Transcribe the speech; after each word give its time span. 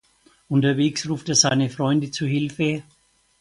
Unterwegs 0.47 1.07
ruft 1.07 1.29
er 1.29 1.35
seine 1.35 1.69
Freunde 1.69 2.09
zu 2.09 2.25
Hilfe. 2.25 2.81